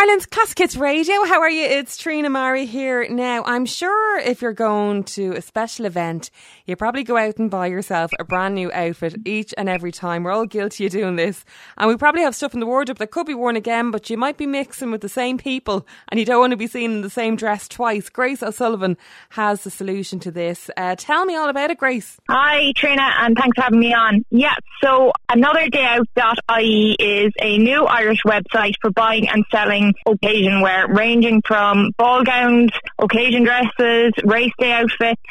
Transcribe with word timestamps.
Ireland's 0.00 0.26
Classic 0.26 0.56
Hits 0.56 0.76
Radio. 0.76 1.24
How 1.24 1.40
are 1.40 1.50
you? 1.50 1.64
It's 1.64 1.96
Trina 1.96 2.30
Mari 2.30 2.66
here. 2.66 3.08
Now, 3.08 3.42
I'm 3.44 3.66
sure 3.66 4.20
if 4.20 4.40
you're 4.40 4.52
going 4.52 5.02
to 5.04 5.32
a 5.32 5.42
special 5.42 5.86
event, 5.86 6.30
you 6.66 6.76
probably 6.76 7.02
go 7.02 7.16
out 7.16 7.38
and 7.38 7.50
buy 7.50 7.66
yourself 7.66 8.12
a 8.20 8.22
brand 8.22 8.54
new 8.54 8.70
outfit 8.70 9.16
each 9.24 9.52
and 9.58 9.68
every 9.68 9.90
time. 9.90 10.22
We're 10.22 10.30
all 10.30 10.46
guilty 10.46 10.86
of 10.86 10.92
doing 10.92 11.16
this. 11.16 11.44
And 11.76 11.88
we 11.88 11.96
probably 11.96 12.22
have 12.22 12.36
stuff 12.36 12.54
in 12.54 12.60
the 12.60 12.66
wardrobe 12.66 12.98
that 12.98 13.10
could 13.10 13.26
be 13.26 13.34
worn 13.34 13.56
again, 13.56 13.90
but 13.90 14.08
you 14.08 14.16
might 14.16 14.36
be 14.36 14.46
mixing 14.46 14.92
with 14.92 15.00
the 15.00 15.08
same 15.08 15.36
people 15.36 15.84
and 16.10 16.20
you 16.20 16.24
don't 16.24 16.38
want 16.38 16.52
to 16.52 16.56
be 16.56 16.68
seen 16.68 16.92
in 16.92 17.00
the 17.00 17.10
same 17.10 17.34
dress 17.34 17.66
twice. 17.66 18.08
Grace 18.08 18.40
O'Sullivan 18.40 18.96
has 19.30 19.64
the 19.64 19.70
solution 19.70 20.20
to 20.20 20.30
this. 20.30 20.70
Uh, 20.76 20.94
tell 20.96 21.24
me 21.24 21.34
all 21.34 21.48
about 21.48 21.72
it, 21.72 21.78
Grace. 21.78 22.18
Hi, 22.28 22.72
Trina, 22.76 23.14
and 23.18 23.36
thanks 23.36 23.56
for 23.56 23.62
having 23.62 23.80
me 23.80 23.92
on. 23.92 24.24
Yeah, 24.30 24.54
so 24.80 25.10
anotherdayout.ie 25.28 26.96
is 27.00 27.32
a 27.40 27.58
new 27.58 27.84
Irish 27.84 28.22
website 28.24 28.74
for 28.80 28.92
buying 28.92 29.28
and 29.28 29.44
selling 29.50 29.87
occasion 30.06 30.60
wear, 30.60 30.86
ranging 30.88 31.42
from 31.46 31.92
ball 31.96 32.24
gowns, 32.24 32.70
occasion 32.98 33.44
dresses, 33.44 34.12
race 34.24 34.52
day 34.58 34.72
outfits, 34.72 35.22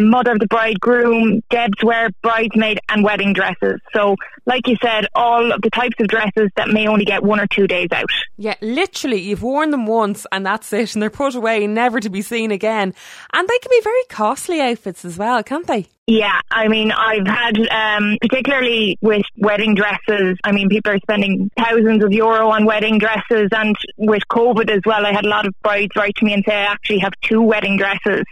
mother 0.00 0.32
of 0.32 0.38
the 0.38 0.46
bride, 0.46 0.80
groom, 0.80 1.42
Deb's 1.50 1.82
wear, 1.82 2.10
bridesmaid, 2.22 2.80
and 2.88 3.04
wedding 3.04 3.32
dresses. 3.32 3.80
So, 3.94 4.16
like 4.46 4.66
you 4.66 4.76
said, 4.82 5.06
all 5.14 5.52
of 5.52 5.60
the 5.62 5.70
types 5.70 5.96
of 6.00 6.06
dresses 6.08 6.50
that 6.56 6.68
may 6.68 6.86
only 6.86 7.04
get 7.04 7.22
one 7.22 7.40
or 7.40 7.46
two 7.46 7.66
days 7.66 7.88
out. 7.92 8.10
Yeah, 8.36 8.54
literally, 8.60 9.20
you've 9.20 9.42
worn 9.42 9.70
them 9.70 9.86
once 9.86 10.26
and 10.30 10.46
that's 10.46 10.72
it, 10.72 10.94
and 10.94 11.02
they're 11.02 11.10
put 11.10 11.34
away, 11.34 11.66
never 11.66 12.00
to 12.00 12.10
be 12.10 12.22
seen 12.22 12.50
again. 12.50 12.94
And 13.32 13.48
they 13.48 13.58
can 13.58 13.70
be 13.70 13.80
very 13.82 14.04
costly 14.08 14.60
outfits 14.60 15.04
as 15.04 15.18
well, 15.18 15.42
can't 15.42 15.66
they? 15.66 15.86
Yeah, 16.08 16.40
I 16.52 16.68
mean, 16.68 16.92
I've 16.92 17.26
had, 17.26 17.58
um, 17.68 18.16
particularly 18.20 18.96
with 19.00 19.26
wedding 19.38 19.74
dresses, 19.74 20.38
I 20.44 20.52
mean, 20.52 20.68
people 20.68 20.92
are 20.92 21.00
spending 21.00 21.50
thousands 21.58 22.04
of 22.04 22.12
euro 22.12 22.48
on 22.50 22.64
wedding 22.64 22.98
dresses. 22.98 23.48
And 23.50 23.74
with 23.96 24.22
COVID 24.30 24.70
as 24.70 24.82
well, 24.86 25.04
I 25.04 25.12
had 25.12 25.24
a 25.24 25.28
lot 25.28 25.48
of 25.48 25.54
brides 25.64 25.90
write 25.96 26.14
to 26.16 26.24
me 26.24 26.32
and 26.32 26.44
say, 26.46 26.54
I 26.54 26.66
actually 26.66 27.00
have 27.00 27.12
two 27.22 27.42
wedding 27.42 27.76
dresses. 27.76 28.22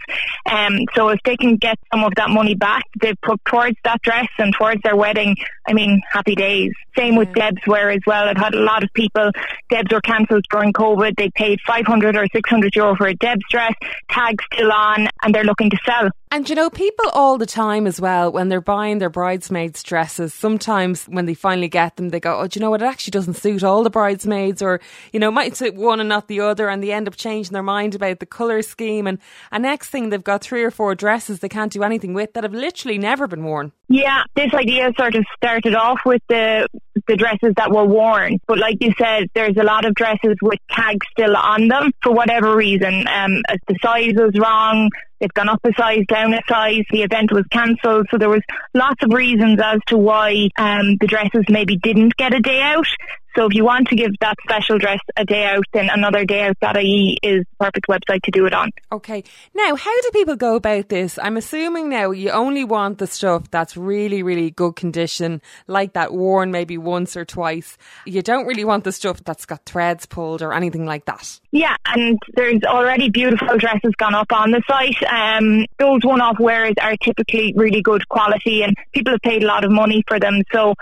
Um, 0.49 0.79
so 0.95 1.09
if 1.09 1.19
they 1.25 1.35
can 1.35 1.57
get 1.57 1.77
some 1.91 2.05
of 2.05 2.13
that 2.15 2.29
money 2.29 2.55
back, 2.55 2.83
they've 3.01 3.19
put 3.21 3.43
towards 3.43 3.75
that 3.83 4.01
dress 4.03 4.29
and 4.37 4.53
towards 4.57 4.81
their 4.83 4.95
wedding, 4.95 5.35
I 5.67 5.73
mean, 5.73 6.01
happy 6.09 6.35
days. 6.35 6.71
Same 6.97 7.17
with 7.17 7.33
Deb's 7.33 7.61
wear 7.67 7.89
as 7.91 7.99
well. 8.07 8.29
I've 8.29 8.37
had 8.37 8.53
a 8.53 8.61
lot 8.61 8.85
of 8.85 8.89
people, 8.93 9.31
Deb's 9.69 9.91
were 9.91 9.99
cancelled 9.99 10.45
during 10.49 10.71
COVID. 10.71 11.17
They 11.17 11.29
paid 11.31 11.59
500 11.67 12.15
or 12.15 12.25
600 12.31 12.73
euro 12.73 12.95
for 12.95 13.07
a 13.07 13.15
Deb's 13.15 13.43
dress, 13.49 13.73
tags 14.09 14.45
still 14.53 14.71
on, 14.71 15.09
and 15.23 15.35
they're 15.35 15.43
looking 15.43 15.69
to 15.71 15.77
sell. 15.85 16.09
And 16.31 16.49
you 16.49 16.55
know, 16.55 16.69
people 16.69 17.09
all 17.13 17.37
the 17.37 17.45
time 17.45 17.64
as 17.87 17.99
well, 17.99 18.31
when 18.31 18.49
they're 18.49 18.61
buying 18.61 18.99
their 18.99 19.09
bridesmaids' 19.09 19.83
dresses, 19.83 20.33
sometimes 20.33 21.05
when 21.05 21.25
they 21.25 21.33
finally 21.33 21.67
get 21.67 21.95
them, 21.95 22.09
they 22.09 22.19
go, 22.19 22.39
Oh, 22.39 22.47
do 22.47 22.59
you 22.59 22.61
know 22.61 22.69
what? 22.69 22.81
It 22.81 22.85
actually 22.85 23.11
doesn't 23.11 23.35
suit 23.35 23.63
all 23.63 23.83
the 23.83 23.89
bridesmaids, 23.89 24.61
or, 24.61 24.79
you 25.11 25.19
know, 25.19 25.31
might 25.31 25.55
suit 25.55 25.75
one 25.75 25.99
and 25.99 26.09
not 26.09 26.27
the 26.27 26.41
other, 26.41 26.69
and 26.69 26.83
they 26.83 26.91
end 26.91 27.07
up 27.07 27.15
changing 27.15 27.53
their 27.53 27.63
mind 27.63 27.95
about 27.95 28.19
the 28.19 28.25
colour 28.25 28.61
scheme. 28.61 29.07
And, 29.07 29.19
and 29.51 29.63
next 29.63 29.89
thing, 29.89 30.09
they've 30.09 30.23
got 30.23 30.43
three 30.43 30.63
or 30.63 30.71
four 30.71 30.95
dresses 30.95 31.39
they 31.39 31.49
can't 31.49 31.71
do 31.71 31.83
anything 31.83 32.13
with 32.13 32.33
that 32.33 32.43
have 32.43 32.53
literally 32.53 32.97
never 32.97 33.27
been 33.27 33.43
worn. 33.43 33.71
Yeah, 33.87 34.23
this 34.35 34.53
idea 34.53 34.91
sort 34.97 35.15
of 35.15 35.25
started 35.37 35.75
off 35.75 35.99
with 36.05 36.21
the 36.27 36.67
the 37.07 37.15
dresses 37.15 37.53
that 37.57 37.71
were 37.71 37.85
worn. 37.85 38.39
But 38.47 38.59
like 38.59 38.77
you 38.81 38.93
said, 38.97 39.29
there's 39.33 39.57
a 39.57 39.63
lot 39.63 39.85
of 39.85 39.95
dresses 39.95 40.37
with 40.41 40.59
tags 40.69 41.05
still 41.11 41.35
on 41.35 41.67
them 41.67 41.91
for 42.01 42.13
whatever 42.13 42.55
reason. 42.55 43.05
Um, 43.07 43.41
the 43.67 43.75
size 43.81 44.13
was 44.15 44.37
wrong, 44.39 44.89
They've 45.19 45.33
gone 45.33 45.49
up 45.49 45.61
a 45.63 45.71
size, 45.77 46.03
down 46.07 46.33
a 46.33 46.41
size. 46.47 46.83
The 46.91 47.03
event 47.03 47.31
was 47.31 47.45
cancelled. 47.49 48.07
So 48.11 48.17
there 48.17 48.29
was 48.29 48.41
lots 48.73 49.01
of 49.01 49.13
reasons 49.13 49.59
as 49.63 49.79
to 49.87 49.97
why 49.97 50.49
um, 50.57 50.97
the 50.99 51.07
dresses 51.07 51.45
maybe 51.49 51.77
didn't 51.77 52.17
get 52.17 52.33
a 52.33 52.39
day 52.39 52.61
out. 52.61 52.87
So 53.35 53.45
if 53.47 53.53
you 53.53 53.65
want 53.65 53.89
to 53.89 53.95
give 53.95 54.11
that 54.21 54.35
special 54.43 54.77
dress 54.77 54.99
a 55.17 55.25
day 55.25 55.45
out, 55.45 55.65
then 55.73 55.89
another 55.91 56.25
day 56.25 56.43
out.ie 56.43 57.17
is 57.21 57.39
the 57.39 57.65
perfect 57.65 57.87
website 57.87 58.21
to 58.23 58.31
do 58.31 58.45
it 58.45 58.53
on. 58.53 58.71
Okay. 58.91 59.23
Now, 59.53 59.75
how 59.75 60.01
do 60.01 60.09
people 60.13 60.35
go 60.35 60.55
about 60.55 60.89
this? 60.89 61.19
I'm 61.21 61.35
assuming 61.35 61.89
now 61.89 62.11
you 62.11 62.31
only 62.31 62.63
want 62.63 62.99
the 62.99 63.07
stuff 63.07 63.51
that's 63.51 63.75
really, 63.75 64.23
really 64.23 64.51
good 64.51 64.75
condition, 64.75 65.41
like 65.67 65.93
that 65.93 66.13
worn 66.13 66.51
maybe 66.51 66.77
once 66.77 67.17
or 67.17 67.25
twice. 67.25 67.77
You 68.05 68.21
don't 68.21 68.45
really 68.45 68.63
want 68.63 68.85
the 68.85 68.91
stuff 68.91 69.23
that's 69.23 69.45
got 69.45 69.65
threads 69.65 70.05
pulled 70.05 70.41
or 70.41 70.53
anything 70.53 70.85
like 70.85 71.05
that. 71.05 71.39
Yeah, 71.51 71.75
and 71.85 72.17
there's 72.35 72.63
already 72.63 73.09
beautiful 73.09 73.57
dresses 73.57 73.93
gone 73.97 74.15
up 74.15 74.31
on 74.31 74.51
the 74.51 74.61
site. 74.67 75.01
Um, 75.03 75.65
those 75.79 76.01
one-off 76.03 76.39
wears 76.39 76.73
are 76.81 76.95
typically 76.97 77.53
really 77.55 77.81
good 77.81 78.07
quality 78.07 78.63
and 78.63 78.75
people 78.93 79.13
have 79.13 79.21
paid 79.21 79.43
a 79.43 79.47
lot 79.47 79.65
of 79.65 79.71
money 79.71 80.03
for 80.07 80.19
them. 80.19 80.41
So 80.53 80.75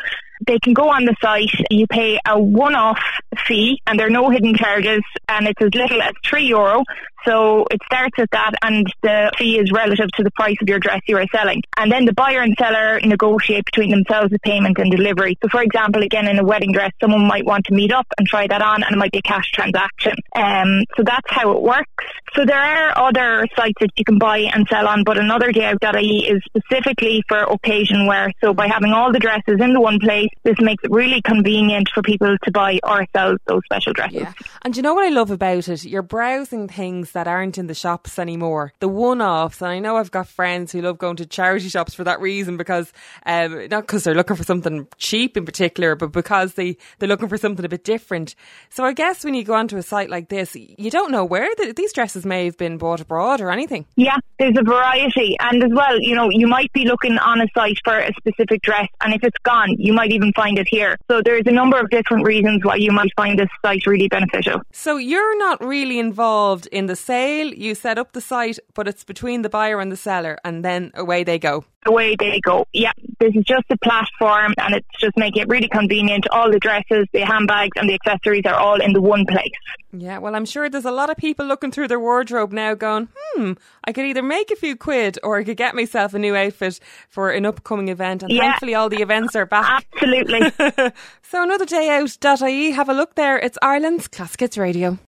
they 0.45 0.59
can 0.59 0.73
go 0.73 0.89
on 0.89 1.05
the 1.05 1.15
site. 1.21 1.51
You 1.69 1.87
pay 1.87 2.19
a 2.25 2.39
one-off 2.39 2.99
fee, 3.47 3.81
and 3.87 3.99
there 3.99 4.07
are 4.07 4.11
no 4.11 4.29
hidden 4.29 4.55
charges, 4.55 5.01
and 5.27 5.47
it's 5.47 5.61
as 5.61 5.73
little 5.73 6.01
as 6.01 6.13
three 6.25 6.45
euro. 6.45 6.83
So 7.25 7.65
it 7.71 7.81
starts 7.85 8.17
at 8.19 8.31
that, 8.31 8.51
and 8.61 8.85
the 9.01 9.31
fee 9.37 9.59
is 9.59 9.71
relative 9.71 10.09
to 10.17 10.23
the 10.23 10.31
price 10.31 10.57
of 10.61 10.67
your 10.67 10.79
dress 10.79 11.01
you 11.07 11.17
are 11.17 11.25
selling. 11.33 11.61
And 11.77 11.91
then 11.91 12.05
the 12.05 12.13
buyer 12.13 12.41
and 12.41 12.55
seller 12.57 12.99
negotiate 13.01 13.65
between 13.65 13.91
themselves 13.91 14.31
the 14.31 14.39
payment 14.39 14.77
and 14.77 14.91
delivery. 14.91 15.37
So, 15.41 15.49
for 15.49 15.61
example, 15.61 16.03
again 16.03 16.27
in 16.27 16.39
a 16.39 16.43
wedding 16.43 16.71
dress, 16.71 16.91
someone 17.01 17.27
might 17.27 17.45
want 17.45 17.65
to 17.65 17.73
meet 17.73 17.91
up 17.91 18.07
and 18.17 18.27
try 18.27 18.47
that 18.47 18.61
on, 18.61 18.83
and 18.83 18.93
it 18.93 18.97
might 18.97 19.11
be 19.11 19.19
a 19.19 19.21
cash 19.21 19.51
transaction. 19.51 20.13
Um, 20.35 20.83
so 20.97 21.03
that's 21.03 21.27
how 21.27 21.51
it 21.51 21.61
works. 21.61 22.03
So 22.35 22.45
there 22.45 22.59
are 22.59 23.07
other 23.07 23.45
sites 23.55 23.75
that 23.79 23.91
you 23.95 24.05
can 24.05 24.17
buy 24.17 24.39
and 24.53 24.67
sell 24.67 24.87
on, 24.87 25.03
but 25.03 25.17
another 25.17 25.51
dayout.ie 25.51 26.27
is 26.27 26.41
specifically 26.45 27.23
for 27.27 27.43
occasion 27.43 28.07
wear. 28.07 28.31
So 28.41 28.53
by 28.53 28.67
having 28.67 28.91
all 28.91 29.11
the 29.11 29.19
dresses 29.19 29.59
in 29.59 29.73
the 29.73 29.81
one 29.81 29.99
place, 29.99 30.29
this 30.43 30.59
makes 30.59 30.83
it 30.83 30.91
really 30.91 31.21
convenient 31.21 31.89
for 31.93 32.01
people 32.01 32.35
to 32.43 32.51
buy 32.51 32.79
or 32.83 33.05
sell 33.15 33.37
those 33.45 33.61
special 33.65 33.93
dresses. 33.93 34.21
Yeah. 34.21 34.33
And 34.63 34.75
you 34.75 34.81
know 34.81 34.93
what 34.93 35.05
I 35.05 35.09
love 35.09 35.29
about 35.29 35.67
it? 35.67 35.85
You're 35.85 36.01
browsing 36.01 36.67
things 36.67 37.11
that 37.13 37.27
aren't 37.27 37.57
in 37.57 37.67
the 37.67 37.73
shops 37.73 38.19
anymore. 38.19 38.73
The 38.79 38.87
one 38.87 39.21
offs, 39.21 39.61
and 39.61 39.71
I 39.71 39.79
know 39.79 39.97
I've 39.97 40.11
got 40.11 40.27
friends 40.27 40.71
who 40.71 40.81
love 40.81 40.97
going 40.97 41.15
to 41.17 41.25
charity 41.25 41.69
shops 41.69 41.93
for 41.93 42.03
that 42.03 42.19
reason 42.19 42.57
because, 42.57 42.91
um, 43.25 43.67
not 43.69 43.83
because 43.83 44.03
they're 44.03 44.13
looking 44.15 44.35
for 44.35 44.43
something 44.43 44.87
cheap 44.97 45.37
in 45.37 45.45
particular, 45.45 45.95
but 45.95 46.11
because 46.11 46.53
they, 46.53 46.77
they're 46.99 47.09
looking 47.09 47.29
for 47.29 47.37
something 47.37 47.65
a 47.65 47.69
bit 47.69 47.83
different. 47.83 48.35
So 48.69 48.83
I 48.83 48.93
guess 48.93 49.23
when 49.23 49.33
you 49.33 49.43
go 49.43 49.53
onto 49.53 49.77
a 49.77 49.83
site 49.83 50.09
like 50.09 50.29
this, 50.29 50.55
you 50.55 50.91
don't 50.91 51.11
know 51.11 51.25
where 51.25 51.49
the, 51.57 51.73
these 51.73 51.93
dresses 51.93 52.25
may 52.25 52.45
have 52.45 52.57
been 52.57 52.77
bought 52.77 53.01
abroad 53.01 53.41
or 53.41 53.51
anything. 53.51 53.85
Yeah, 53.95 54.17
there's 54.39 54.57
a 54.57 54.63
variety. 54.63 55.37
And 55.39 55.63
as 55.63 55.71
well, 55.71 55.99
you 55.99 56.15
know, 56.15 56.29
you 56.29 56.47
might 56.47 56.71
be 56.73 56.85
looking 56.85 57.17
on 57.17 57.41
a 57.41 57.47
site 57.53 57.77
for 57.83 57.97
a 57.97 58.11
specific 58.17 58.61
dress, 58.61 58.87
and 59.01 59.13
if 59.13 59.23
it's 59.23 59.37
gone, 59.43 59.75
you 59.77 59.93
might 59.93 60.11
even 60.11 60.33
find 60.33 60.57
it 60.57 60.67
here. 60.69 60.97
So 61.09 61.21
there's 61.23 61.43
a 61.45 61.51
number 61.51 61.79
of 61.79 61.89
different 61.89 62.25
reasons 62.25 62.63
why 62.63 62.75
you 62.75 62.91
might 62.91 63.11
find 63.15 63.39
this 63.39 63.49
site 63.63 63.85
really 63.85 64.07
beneficial. 64.07 64.61
So 64.71 64.97
you're 64.97 65.37
not 65.37 65.63
really 65.63 65.99
involved 65.99 66.67
in 66.67 66.87
the 66.87 66.95
sale. 67.03 67.53
You 67.53 67.75
set 67.75 67.97
up 67.97 68.13
the 68.13 68.21
site, 68.21 68.59
but 68.73 68.87
it's 68.87 69.03
between 69.03 69.41
the 69.41 69.49
buyer 69.49 69.79
and 69.79 69.91
the 69.91 69.97
seller, 69.97 70.37
and 70.43 70.63
then 70.63 70.91
away 70.95 71.23
they 71.23 71.39
go 71.39 71.65
away 71.85 72.15
they 72.17 72.39
go. 72.41 72.67
Yeah, 72.73 72.91
this 73.19 73.35
is 73.35 73.43
just 73.45 73.65
a 73.69 73.77
platform 73.77 74.53
and 74.57 74.75
it's 74.75 74.87
just 74.99 75.17
making 75.17 75.43
it 75.43 75.47
really 75.47 75.67
convenient. 75.67 76.27
All 76.31 76.51
the 76.51 76.59
dresses, 76.59 77.07
the 77.13 77.21
handbags 77.21 77.71
and 77.75 77.89
the 77.89 77.93
accessories 77.93 78.43
are 78.45 78.55
all 78.55 78.81
in 78.81 78.93
the 78.93 79.01
one 79.01 79.25
place. 79.25 79.51
Yeah, 79.91 80.17
well, 80.17 80.35
I'm 80.35 80.45
sure 80.45 80.69
there's 80.69 80.85
a 80.85 80.91
lot 80.91 81.09
of 81.09 81.17
people 81.17 81.45
looking 81.45 81.71
through 81.71 81.87
their 81.87 81.99
wardrobe 81.99 82.51
now 82.51 82.73
going, 82.73 83.09
hmm, 83.15 83.53
I 83.83 83.91
could 83.91 84.05
either 84.05 84.23
make 84.23 84.51
a 84.51 84.55
few 84.55 84.75
quid 84.75 85.19
or 85.23 85.37
I 85.37 85.43
could 85.43 85.57
get 85.57 85.75
myself 85.75 86.13
a 86.13 86.19
new 86.19 86.35
outfit 86.35 86.79
for 87.09 87.31
an 87.31 87.45
upcoming 87.45 87.89
event. 87.89 88.23
And 88.23 88.31
yeah, 88.31 88.41
thankfully 88.41 88.75
all 88.75 88.89
the 88.89 89.01
events 89.01 89.35
are 89.35 89.45
back. 89.45 89.85
Absolutely. 89.93 90.51
so 91.21 91.43
another 91.43 91.65
day 91.65 91.89
out.ie, 91.89 92.71
have 92.71 92.89
a 92.89 92.93
look 92.93 93.15
there. 93.15 93.37
It's 93.37 93.57
Ireland's 93.61 94.07
Classic 94.07 94.39
Hits 94.39 94.57
Radio. 94.57 94.97